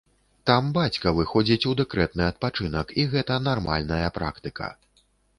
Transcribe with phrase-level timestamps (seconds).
[0.49, 4.71] Там бацька выходзіць у дэкрэтны адпачынак, і гэта нармальная практыка.